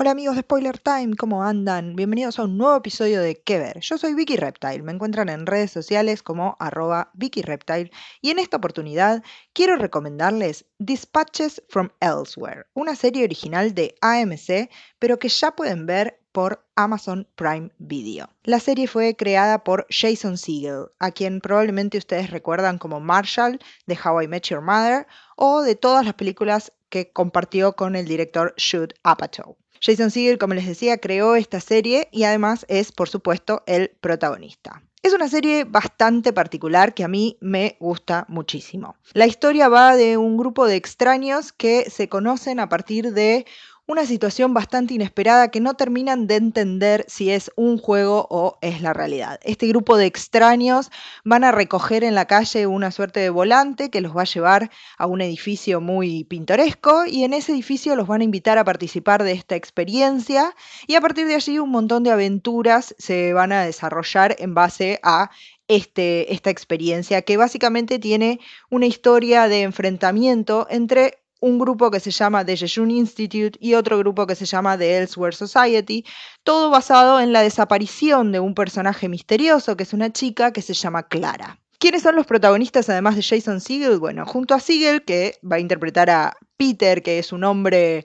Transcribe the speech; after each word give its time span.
Hola 0.00 0.12
amigos 0.12 0.36
de 0.36 0.42
Spoiler 0.42 0.78
Time, 0.78 1.16
¿cómo 1.16 1.42
andan? 1.42 1.96
Bienvenidos 1.96 2.38
a 2.38 2.44
un 2.44 2.56
nuevo 2.56 2.76
episodio 2.76 3.20
de 3.20 3.42
¿Qué 3.42 3.58
ver? 3.58 3.80
Yo 3.80 3.98
soy 3.98 4.14
Vicky 4.14 4.36
Reptile, 4.36 4.84
me 4.84 4.92
encuentran 4.92 5.28
en 5.28 5.44
redes 5.44 5.72
sociales 5.72 6.22
como 6.22 6.56
arroba 6.60 7.10
Vicky 7.14 7.42
Reptile 7.42 7.90
y 8.20 8.30
en 8.30 8.38
esta 8.38 8.58
oportunidad 8.58 9.24
quiero 9.52 9.74
recomendarles 9.74 10.66
Dispatches 10.78 11.64
from 11.68 11.88
Elsewhere, 11.98 12.66
una 12.74 12.94
serie 12.94 13.24
original 13.24 13.74
de 13.74 13.96
AMC, 14.00 14.70
pero 15.00 15.18
que 15.18 15.28
ya 15.28 15.50
pueden 15.56 15.84
ver 15.86 16.20
por 16.30 16.64
Amazon 16.76 17.26
Prime 17.34 17.72
Video. 17.78 18.28
La 18.44 18.60
serie 18.60 18.86
fue 18.86 19.16
creada 19.16 19.64
por 19.64 19.84
Jason 19.90 20.38
Segel, 20.38 20.90
a 21.00 21.10
quien 21.10 21.40
probablemente 21.40 21.98
ustedes 21.98 22.30
recuerdan 22.30 22.78
como 22.78 23.00
Marshall 23.00 23.58
de 23.88 23.98
How 23.98 24.22
I 24.22 24.28
Met 24.28 24.44
Your 24.44 24.60
Mother 24.60 25.08
o 25.34 25.62
de 25.62 25.74
todas 25.74 26.04
las 26.04 26.14
películas 26.14 26.72
que 26.88 27.10
compartió 27.12 27.74
con 27.74 27.96
el 27.96 28.06
director 28.06 28.54
Jude 28.56 28.94
Apatow. 29.02 29.56
Jason 29.80 30.10
Segel, 30.10 30.38
como 30.38 30.54
les 30.54 30.66
decía, 30.66 30.98
creó 30.98 31.34
esta 31.34 31.60
serie 31.60 32.08
y 32.10 32.24
además 32.24 32.64
es, 32.68 32.92
por 32.92 33.08
supuesto, 33.08 33.62
el 33.66 33.90
protagonista. 34.00 34.82
Es 35.02 35.12
una 35.12 35.28
serie 35.28 35.64
bastante 35.64 36.32
particular 36.32 36.92
que 36.92 37.04
a 37.04 37.08
mí 37.08 37.38
me 37.40 37.76
gusta 37.78 38.26
muchísimo. 38.28 38.96
La 39.12 39.26
historia 39.26 39.68
va 39.68 39.94
de 39.94 40.16
un 40.16 40.36
grupo 40.36 40.66
de 40.66 40.74
extraños 40.74 41.52
que 41.52 41.88
se 41.88 42.08
conocen 42.08 42.58
a 42.58 42.68
partir 42.68 43.12
de 43.12 43.46
una 43.88 44.04
situación 44.04 44.52
bastante 44.52 44.92
inesperada 44.92 45.50
que 45.50 45.60
no 45.60 45.72
terminan 45.72 46.26
de 46.26 46.36
entender 46.36 47.06
si 47.08 47.30
es 47.30 47.50
un 47.56 47.78
juego 47.78 48.26
o 48.28 48.58
es 48.60 48.82
la 48.82 48.92
realidad. 48.92 49.40
Este 49.42 49.66
grupo 49.66 49.96
de 49.96 50.04
extraños 50.04 50.90
van 51.24 51.42
a 51.42 51.52
recoger 51.52 52.04
en 52.04 52.14
la 52.14 52.26
calle 52.26 52.66
una 52.66 52.90
suerte 52.90 53.20
de 53.20 53.30
volante 53.30 53.88
que 53.88 54.02
los 54.02 54.14
va 54.14 54.22
a 54.22 54.26
llevar 54.26 54.70
a 54.98 55.06
un 55.06 55.22
edificio 55.22 55.80
muy 55.80 56.24
pintoresco 56.24 57.06
y 57.06 57.24
en 57.24 57.32
ese 57.32 57.52
edificio 57.52 57.96
los 57.96 58.06
van 58.06 58.20
a 58.20 58.24
invitar 58.24 58.58
a 58.58 58.64
participar 58.64 59.24
de 59.24 59.32
esta 59.32 59.56
experiencia 59.56 60.54
y 60.86 60.94
a 60.94 61.00
partir 61.00 61.26
de 61.26 61.36
allí 61.36 61.58
un 61.58 61.70
montón 61.70 62.02
de 62.02 62.10
aventuras 62.10 62.94
se 62.98 63.32
van 63.32 63.52
a 63.52 63.64
desarrollar 63.64 64.36
en 64.38 64.52
base 64.52 65.00
a 65.02 65.30
este, 65.66 66.32
esta 66.32 66.50
experiencia 66.50 67.22
que 67.22 67.38
básicamente 67.38 67.98
tiene 67.98 68.40
una 68.68 68.86
historia 68.86 69.48
de 69.48 69.62
enfrentamiento 69.62 70.66
entre 70.70 71.17
un 71.40 71.58
grupo 71.58 71.90
que 71.90 72.00
se 72.00 72.10
llama 72.10 72.44
The 72.44 72.56
Jejun 72.56 72.90
Institute 72.90 73.58
y 73.60 73.74
otro 73.74 73.98
grupo 73.98 74.26
que 74.26 74.34
se 74.34 74.46
llama 74.46 74.76
The 74.76 74.98
Elsewhere 74.98 75.36
Society, 75.36 76.04
todo 76.42 76.70
basado 76.70 77.20
en 77.20 77.32
la 77.32 77.42
desaparición 77.42 78.32
de 78.32 78.40
un 78.40 78.54
personaje 78.54 79.08
misterioso 79.08 79.76
que 79.76 79.84
es 79.84 79.92
una 79.92 80.12
chica 80.12 80.52
que 80.52 80.62
se 80.62 80.74
llama 80.74 81.04
Clara. 81.04 81.60
¿Quiénes 81.78 82.02
son 82.02 82.16
los 82.16 82.26
protagonistas 82.26 82.88
además 82.88 83.14
de 83.14 83.22
Jason 83.22 83.60
Segel? 83.60 84.00
Bueno, 84.00 84.26
junto 84.26 84.54
a 84.54 84.60
Segel, 84.60 85.04
que 85.04 85.34
va 85.48 85.56
a 85.56 85.60
interpretar 85.60 86.10
a 86.10 86.36
Peter, 86.56 87.04
que 87.04 87.20
es 87.20 87.32
un 87.32 87.44
hombre 87.44 88.04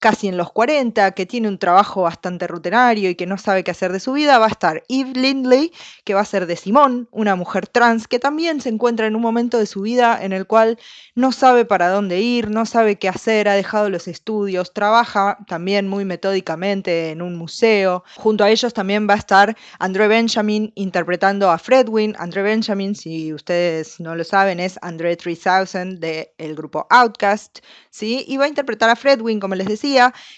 casi 0.00 0.28
en 0.28 0.38
los 0.38 0.50
40, 0.50 1.12
que 1.12 1.26
tiene 1.26 1.46
un 1.46 1.58
trabajo 1.58 2.02
bastante 2.02 2.46
rutinario 2.46 3.10
y 3.10 3.14
que 3.14 3.26
no 3.26 3.36
sabe 3.36 3.62
qué 3.62 3.70
hacer 3.70 3.92
de 3.92 4.00
su 4.00 4.14
vida, 4.14 4.38
va 4.38 4.46
a 4.46 4.50
estar 4.50 4.82
Eve 4.88 5.12
Lindley, 5.14 5.72
que 6.04 6.14
va 6.14 6.20
a 6.20 6.24
ser 6.24 6.46
de 6.46 6.56
Simón, 6.56 7.06
una 7.12 7.36
mujer 7.36 7.68
trans 7.68 8.08
que 8.08 8.18
también 8.18 8.62
se 8.62 8.70
encuentra 8.70 9.06
en 9.06 9.14
un 9.14 9.20
momento 9.20 9.58
de 9.58 9.66
su 9.66 9.82
vida 9.82 10.18
en 10.22 10.32
el 10.32 10.46
cual 10.46 10.78
no 11.14 11.32
sabe 11.32 11.66
para 11.66 11.90
dónde 11.90 12.20
ir, 12.20 12.48
no 12.48 12.64
sabe 12.64 12.98
qué 12.98 13.10
hacer, 13.10 13.46
ha 13.48 13.54
dejado 13.54 13.90
los 13.90 14.08
estudios, 14.08 14.72
trabaja 14.72 15.36
también 15.46 15.86
muy 15.86 16.06
metódicamente 16.06 17.10
en 17.10 17.20
un 17.20 17.36
museo. 17.36 18.02
Junto 18.16 18.42
a 18.42 18.50
ellos 18.50 18.72
también 18.72 19.06
va 19.08 19.14
a 19.14 19.18
estar 19.18 19.54
André 19.78 20.08
Benjamin 20.08 20.72
interpretando 20.76 21.50
a 21.50 21.58
Fredwin. 21.58 22.16
André 22.18 22.40
Benjamin, 22.42 22.94
si 22.94 23.34
ustedes 23.34 24.00
no 24.00 24.14
lo 24.14 24.24
saben, 24.24 24.60
es 24.60 24.78
André 24.80 25.16
3000 25.16 26.00
del 26.00 26.54
grupo 26.54 26.86
Outcast, 26.88 27.58
¿sí? 27.90 28.24
Y 28.26 28.38
va 28.38 28.46
a 28.46 28.48
interpretar 28.48 28.88
a 28.88 28.96
Fredwin, 28.96 29.40
como 29.40 29.54
les 29.54 29.66
decía, 29.66 29.89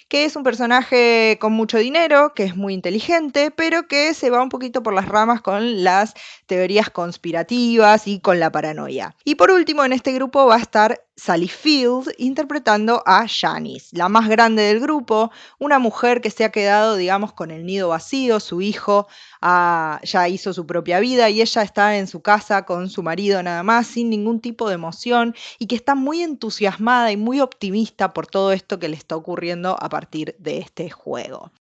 que 0.08 0.24
es 0.24 0.36
un 0.36 0.42
personaje 0.42 1.38
con 1.40 1.52
mucho 1.52 1.78
dinero, 1.78 2.32
que 2.34 2.44
es 2.44 2.56
muy 2.56 2.74
inteligente, 2.74 3.50
pero 3.50 3.86
que 3.86 4.14
se 4.14 4.30
va 4.30 4.42
un 4.42 4.48
poquito 4.48 4.82
por 4.82 4.94
las 4.94 5.08
ramas 5.08 5.40
con 5.42 5.84
las 5.84 6.14
teorías 6.46 6.90
conspirativas 6.90 8.06
y 8.06 8.20
con 8.20 8.40
la 8.40 8.50
paranoia. 8.50 9.14
Y 9.24 9.34
por 9.34 9.50
último, 9.50 9.84
en 9.84 9.92
este 9.92 10.12
grupo 10.12 10.46
va 10.46 10.56
a 10.56 10.60
estar 10.60 11.02
Sally 11.16 11.48
Field 11.48 12.12
interpretando 12.18 13.02
a 13.06 13.26
Janice, 13.28 13.96
la 13.96 14.08
más 14.08 14.28
grande 14.28 14.62
del 14.62 14.80
grupo, 14.80 15.30
una 15.58 15.78
mujer 15.78 16.20
que 16.20 16.30
se 16.30 16.44
ha 16.44 16.50
quedado, 16.50 16.96
digamos, 16.96 17.32
con 17.32 17.50
el 17.50 17.66
nido 17.66 17.88
vacío, 17.88 18.40
su 18.40 18.62
hijo 18.62 19.06
ah, 19.40 20.00
ya 20.02 20.28
hizo 20.28 20.52
su 20.52 20.66
propia 20.66 21.00
vida 21.00 21.28
y 21.28 21.42
ella 21.42 21.62
está 21.62 21.96
en 21.98 22.06
su 22.06 22.22
casa 22.22 22.64
con 22.64 22.88
su 22.88 23.02
marido 23.02 23.42
nada 23.42 23.62
más, 23.62 23.86
sin 23.86 24.10
ningún 24.10 24.40
tipo 24.40 24.68
de 24.68 24.74
emoción 24.74 25.34
y 25.58 25.66
que 25.66 25.76
está 25.76 25.94
muy 25.94 26.22
entusiasmada 26.22 27.12
y 27.12 27.16
muy 27.16 27.40
optimista 27.40 28.12
por 28.12 28.26
todo 28.26 28.52
esto 28.52 28.78
que 28.78 28.88
le 28.88 28.96
está 28.96 29.16
ocurriendo 29.16 29.76
a 29.80 29.88
partir 29.88 30.34
de 30.38 30.58
este 30.58 30.90
juego. 30.90 31.52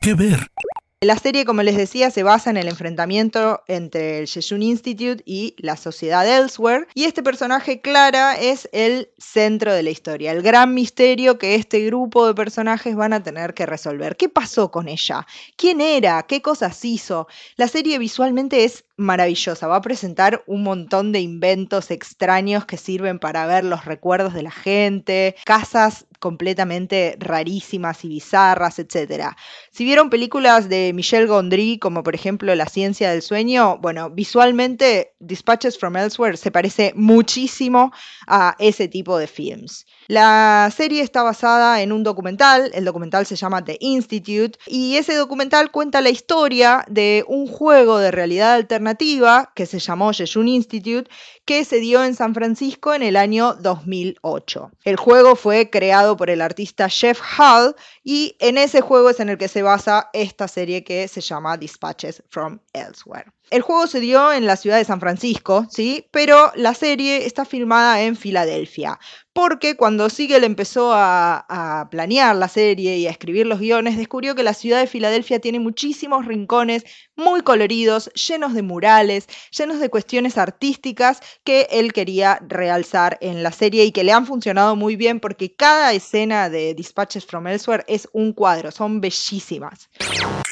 ¿Qué 0.00 0.14
ver? 0.14 0.50
La 1.02 1.16
serie, 1.16 1.46
como 1.46 1.62
les 1.62 1.78
decía, 1.78 2.10
se 2.10 2.22
basa 2.22 2.50
en 2.50 2.58
el 2.58 2.68
enfrentamiento 2.68 3.62
entre 3.68 4.18
el 4.18 4.28
Jejun 4.28 4.62
Institute 4.62 5.22
y 5.24 5.54
la 5.56 5.78
sociedad 5.78 6.28
Elsewhere. 6.28 6.88
Y 6.92 7.04
este 7.04 7.22
personaje, 7.22 7.80
Clara, 7.80 8.38
es 8.38 8.68
el 8.72 9.08
centro 9.16 9.72
de 9.72 9.82
la 9.82 9.88
historia, 9.88 10.30
el 10.30 10.42
gran 10.42 10.74
misterio 10.74 11.38
que 11.38 11.54
este 11.54 11.80
grupo 11.86 12.26
de 12.26 12.34
personajes 12.34 12.96
van 12.96 13.14
a 13.14 13.22
tener 13.22 13.54
que 13.54 13.64
resolver. 13.64 14.18
¿Qué 14.18 14.28
pasó 14.28 14.70
con 14.70 14.88
ella? 14.88 15.26
¿Quién 15.56 15.80
era? 15.80 16.22
¿Qué 16.24 16.42
cosas 16.42 16.84
hizo? 16.84 17.28
La 17.56 17.66
serie 17.66 17.98
visualmente 17.98 18.64
es 18.64 18.84
maravillosa. 19.00 19.66
Va 19.66 19.76
a 19.76 19.82
presentar 19.82 20.44
un 20.46 20.62
montón 20.62 21.10
de 21.10 21.20
inventos 21.20 21.90
extraños 21.90 22.66
que 22.66 22.76
sirven 22.76 23.18
para 23.18 23.46
ver 23.46 23.64
los 23.64 23.84
recuerdos 23.86 24.34
de 24.34 24.42
la 24.42 24.50
gente, 24.50 25.34
casas 25.44 26.06
completamente 26.18 27.16
rarísimas 27.18 28.04
y 28.04 28.08
bizarras, 28.08 28.78
etc. 28.78 29.34
Si 29.70 29.84
vieron 29.84 30.10
películas 30.10 30.68
de 30.68 30.92
Michel 30.94 31.26
Gondry, 31.26 31.78
como 31.78 32.02
por 32.02 32.14
ejemplo 32.14 32.54
La 32.54 32.66
ciencia 32.66 33.10
del 33.10 33.22
sueño, 33.22 33.78
bueno, 33.78 34.10
visualmente 34.10 35.14
Dispatches 35.18 35.78
from 35.78 35.96
Elsewhere 35.96 36.36
se 36.36 36.50
parece 36.50 36.92
muchísimo 36.94 37.92
a 38.26 38.54
ese 38.58 38.86
tipo 38.86 39.16
de 39.16 39.26
films. 39.26 39.86
La 40.08 40.70
serie 40.76 41.02
está 41.02 41.22
basada 41.22 41.80
en 41.80 41.92
un 41.92 42.02
documental, 42.02 42.70
el 42.74 42.84
documental 42.84 43.24
se 43.24 43.36
llama 43.36 43.64
The 43.64 43.78
Institute, 43.80 44.58
y 44.66 44.96
ese 44.96 45.14
documental 45.14 45.70
cuenta 45.70 46.02
la 46.02 46.10
historia 46.10 46.84
de 46.88 47.24
un 47.28 47.46
juego 47.46 47.98
de 47.98 48.10
realidad 48.10 48.54
alternativa 48.54 48.89
que 49.54 49.66
se 49.66 49.78
llamó 49.78 50.12
Jejun 50.12 50.48
Institute, 50.48 51.10
que 51.44 51.64
se 51.64 51.80
dio 51.80 52.04
en 52.04 52.14
San 52.14 52.34
Francisco 52.34 52.94
en 52.94 53.02
el 53.02 53.16
año 53.16 53.54
2008. 53.54 54.70
El 54.84 54.96
juego 54.96 55.36
fue 55.36 55.70
creado 55.70 56.16
por 56.16 56.30
el 56.30 56.40
artista 56.40 56.88
Jeff 56.88 57.20
Hall 57.38 57.74
y 58.02 58.36
en 58.40 58.58
ese 58.58 58.80
juego 58.80 59.10
es 59.10 59.20
en 59.20 59.28
el 59.28 59.38
que 59.38 59.48
se 59.48 59.62
basa 59.62 60.10
esta 60.12 60.48
serie 60.48 60.84
que 60.84 61.06
se 61.08 61.20
llama 61.20 61.56
Dispatches 61.56 62.22
from 62.28 62.60
Elsewhere. 62.72 63.32
El 63.50 63.62
juego 63.62 63.88
se 63.88 63.98
dio 63.98 64.32
en 64.32 64.46
la 64.46 64.54
ciudad 64.54 64.78
de 64.78 64.84
San 64.84 65.00
Francisco, 65.00 65.66
¿sí? 65.70 66.06
Pero 66.12 66.52
la 66.54 66.72
serie 66.72 67.26
está 67.26 67.44
filmada 67.44 68.00
en 68.02 68.14
Filadelfia. 68.14 69.00
Porque 69.32 69.76
cuando 69.76 70.08
Siegel 70.08 70.44
empezó 70.44 70.92
a, 70.92 71.44
a, 71.48 71.90
planear 71.90 72.36
la 72.36 72.48
serie 72.48 72.98
y 72.98 73.08
a 73.08 73.10
escribir 73.10 73.46
los 73.46 73.58
guiones, 73.58 73.96
descubrió 73.96 74.36
que 74.36 74.44
la 74.44 74.54
ciudad 74.54 74.78
de 74.78 74.86
Filadelfia 74.86 75.40
tiene 75.40 75.58
muchísimos 75.58 76.26
rincones 76.26 76.84
muy 77.16 77.42
coloridos, 77.42 78.10
llenos 78.14 78.54
de 78.54 78.62
murales, 78.62 79.26
llenos 79.50 79.80
de 79.80 79.90
cuestiones 79.90 80.38
artísticas 80.38 81.20
que 81.42 81.66
él 81.70 81.92
quería 81.92 82.40
realzar 82.46 83.18
en 83.20 83.42
la 83.42 83.52
serie 83.52 83.84
y 83.84 83.92
que 83.92 84.04
le 84.04 84.12
han 84.12 84.26
funcionado 84.26 84.76
muy 84.76 84.94
bien 84.94 85.18
porque 85.18 85.54
cada 85.54 85.92
escena 85.92 86.50
de 86.50 86.74
Dispatches 86.74 87.26
from 87.26 87.48
Elsewhere 87.48 87.84
es 87.88 88.08
un 88.12 88.32
cuadro, 88.32 88.70
son 88.70 89.00
bellísimas. 89.00 89.90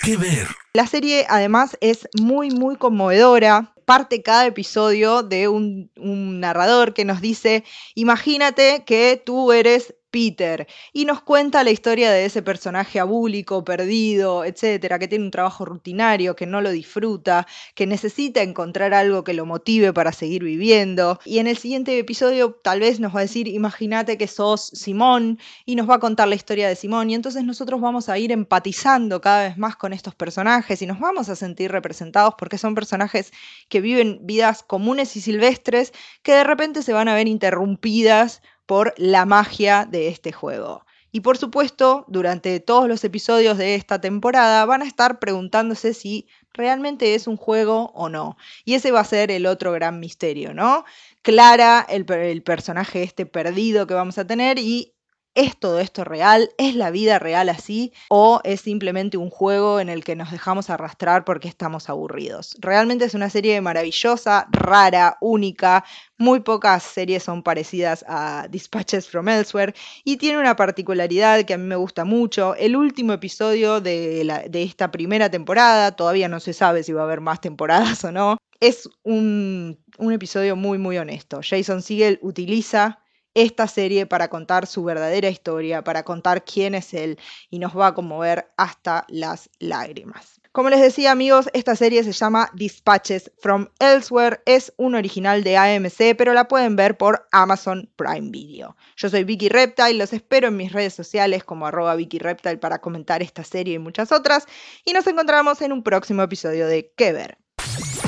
¿Qué 0.03 0.16
ver? 0.16 0.48
La 0.78 0.86
serie 0.86 1.26
además 1.28 1.76
es 1.80 2.08
muy, 2.20 2.52
muy 2.52 2.76
conmovedora. 2.76 3.75
Parte 3.84 4.22
cada 4.22 4.46
episodio 4.46 5.25
de 5.25 5.48
un, 5.48 5.90
un 5.96 6.38
narrador 6.38 6.94
que 6.94 7.04
nos 7.04 7.20
dice, 7.20 7.64
imagínate 7.96 8.84
que 8.86 9.20
tú 9.26 9.50
eres 9.50 9.96
Peter 10.10 10.66
y 10.93 11.05
nos 11.05 11.22
cuenta 11.22 11.64
la 11.64 11.70
historia 11.70 12.10
de 12.10 12.25
ese 12.25 12.43
personaje 12.43 13.00
abúlico, 13.00 13.64
perdido, 13.64 14.44
etcétera, 14.44 14.99
que 14.99 15.08
tiene 15.08 15.25
un 15.25 15.31
trabajo 15.31 15.64
rutinario, 15.64 16.37
que 16.37 16.46
no 16.46 16.60
lo 16.60 16.70
disfruta, 16.70 17.46
que 17.75 17.87
necesita 17.87 18.43
encontrar 18.43 18.94
algo 18.94 19.25
que 19.25 19.34
lo 19.34 19.46
motive 19.46 19.93
para 19.93 20.12
seguir 20.12 20.44
viviendo. 20.44 21.19
Y 21.25 21.38
en 21.38 21.46
el 21.46 21.58
siguiente 21.58 21.99
episodio 21.99 22.52
tal 22.62 22.81
vez 22.81 23.00
nos 23.00 23.14
va 23.14 23.20
a 23.20 23.22
decir, 23.22 23.49
imagínate 23.49 24.19
que 24.19 24.26
sos 24.26 24.66
Simón 24.75 25.38
y 25.64 25.76
nos 25.76 25.88
va 25.88 25.96
a 25.96 26.00
contar 26.00 26.28
la 26.28 26.34
historia 26.34 26.69
de 26.69 26.76
Simón 26.76 27.10
y 27.10 27.14
entonces 27.14 27.44
nosotros 27.44 27.81
vamos 27.81 28.08
a 28.08 28.19
ir 28.19 28.32
empatizando 28.32 29.20
cada 29.20 29.49
vez 29.49 29.58
más 29.58 29.76
con 29.76 29.93
estos 29.93 30.14
personajes 30.14 30.82
y 30.82 30.87
nos 30.87 31.00
vamos 31.00 31.28
a 31.28 31.37
sentir 31.37 31.70
representados 31.70 32.34
porque 32.38 32.58
son 32.58 32.75
personajes 32.75 33.32
que 33.69 33.81
viven 33.81 34.20
vidas 34.22 34.62
comunes 34.62 35.16
y 35.16 35.20
silvestres 35.20 35.93
que 36.22 36.32
de 36.32 36.44
repente 36.44 36.82
se 36.82 36.93
van 36.93 37.08
a 37.08 37.14
ver 37.14 37.28
interrumpidas 37.28 38.43
por 38.69 38.93
la 38.99 39.25
magia 39.25 39.87
de 39.91 40.09
este 40.09 40.31
juego. 40.31 40.85
Y 41.11 41.20
por 41.20 41.38
supuesto, 41.38 42.05
durante 42.06 42.61
todos 42.61 42.87
los 42.87 43.03
episodios 43.03 43.56
de 43.56 43.75
esta 43.75 43.99
temporada 43.99 44.67
van 44.67 44.82
a 44.82 44.87
estar 44.87 45.19
preguntándose 45.19 45.94
si 45.94 46.29
¿realmente 46.53 47.15
es 47.15 47.26
un 47.26 47.38
juego 47.38 47.91
o 47.94 48.11
no? 48.11 48.37
Y 48.67 48.75
ese 48.75 48.91
va 48.91 49.00
a 49.00 49.05
ser 49.05 49.31
el 49.31 49.47
otro 49.47 49.73
gran 49.73 50.00
misterio, 50.00 50.53
¿no? 50.53 50.85
Clara, 51.23 51.87
el, 51.88 52.05
el 52.12 52.43
personaje 52.43 53.03
este 53.03 53.25
perdido 53.25 53.87
que 53.87 53.94
vamos 53.94 54.19
a 54.19 54.26
tener 54.26 54.59
y 54.59 54.94
¿Es 55.34 55.56
todo 55.56 55.78
esto 55.78 56.02
real? 56.02 56.50
¿Es 56.58 56.75
la 56.75 56.90
vida 56.90 57.20
real 57.20 57.48
así? 57.48 57.92
¿O 58.08 58.40
es 58.42 58.60
simplemente 58.60 59.16
un 59.16 59.30
juego 59.30 59.78
en 59.78 59.88
el 59.88 60.02
que 60.02 60.16
nos 60.16 60.32
dejamos 60.32 60.69
arrastrar 60.69 61.25
porque 61.25 61.46
estamos 61.46 61.88
aburridos? 61.88 62.56
Realmente 62.58 63.04
es 63.04 63.14
una 63.14 63.30
serie 63.30 63.60
maravillosa, 63.60 64.48
rara, 64.50 65.16
única. 65.20 65.84
Muy 66.16 66.40
pocas 66.40 66.82
series 66.82 67.22
son 67.22 67.44
parecidas 67.44 68.04
a 68.08 68.48
Dispatches 68.50 69.08
from 69.08 69.28
Elsewhere 69.28 69.75
y 70.02 70.16
tiene 70.16 70.38
una 70.38 70.56
particularidad 70.56 71.44
que 71.44 71.54
a 71.54 71.58
mí 71.58 71.66
me 71.66 71.76
gusta 71.76 72.04
mucho. 72.04 72.56
El 72.56 72.74
último 72.74 73.12
episodio 73.12 73.81
de, 73.81 74.48
esta 74.54 74.90
primera 74.90 75.31
temporada, 75.31 75.92
todavía 75.92 76.28
no 76.28 76.40
se 76.40 76.52
sabe 76.52 76.82
si 76.82 76.92
va 76.92 77.02
a 77.02 77.04
haber 77.04 77.20
más 77.20 77.40
temporadas 77.40 78.02
o 78.02 78.10
no, 78.10 78.38
es 78.58 78.90
un, 79.04 79.78
un 79.98 80.12
episodio 80.12 80.56
muy 80.56 80.78
muy 80.78 80.98
honesto. 80.98 81.40
Jason 81.48 81.81
Siegel 81.81 82.19
utiliza 82.22 82.98
esta 83.34 83.69
serie 83.69 84.06
para 84.06 84.28
contar 84.28 84.66
su 84.66 84.84
verdadera 84.84 85.28
historia, 85.28 85.84
para 85.84 86.02
contar 86.02 86.44
quién 86.44 86.75
es 86.75 86.94
él 86.94 87.19
y 87.50 87.58
nos 87.58 87.76
va 87.76 87.88
a 87.88 87.94
conmover 87.94 88.50
hasta 88.56 89.04
las 89.08 89.50
lágrimas. 89.58 90.40
Como 90.52 90.70
les 90.70 90.80
decía 90.80 91.12
amigos, 91.12 91.48
esta 91.52 91.76
serie 91.76 92.02
se 92.02 92.12
llama 92.12 92.50
Dispatches 92.54 93.30
from 93.38 93.69
Elsewhere, 93.78 94.40
es 94.44 94.72
un 94.76 94.94
original 94.94 95.44
de 95.44 95.56
AMC, 95.56 96.16
pero 96.16 96.32
la 96.32 96.48
pueden 96.48 96.75
ver 96.75 96.96
por 96.96 97.28
Amazon 97.30 97.88
Prime 97.96 98.30
Video. 98.30 98.75
Yo 98.96 99.08
soy 99.08 99.25
Vicky 99.25 99.48
Reptile, 99.50 99.94
los 99.94 100.12
espero 100.12 100.48
en 100.48 100.56
mis 100.56 100.72
redes 100.72 100.94
sociales 100.94 101.44
como 101.44 101.66
arroba 101.66 101.94
Vicky 101.94 102.19
Reptile 102.19 102.58
para 102.58 102.81
comentar 102.81 103.22
esta 103.22 103.44
serie 103.44 103.74
y 103.74 103.78
muchas 103.78 104.10
otras, 104.10 104.46
y 104.84 104.94
nos 104.94 105.06
encontramos 105.06 105.62
en 105.62 105.72
un 105.72 105.82
próximo 105.82 106.22
episodio 106.22 106.66
de 106.66 106.92
Que 106.96 107.12
Ver. 107.12 107.38